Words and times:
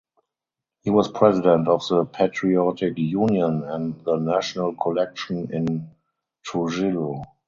He 0.81 0.89
was 0.89 1.11
president 1.11 1.67
of 1.67 1.87
the 1.87 2.05
Patriotic 2.05 2.97
Union 2.97 3.63
and 3.63 4.03
the 4.03 4.15
National 4.15 4.73
Collection 4.75 5.53
in 5.53 5.91
Trujillo. 6.41 7.21